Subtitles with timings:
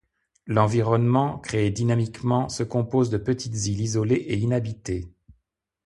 [0.47, 5.13] L’environnement, créé dynamiquement, se compose de petites îles isolées et inhabitées.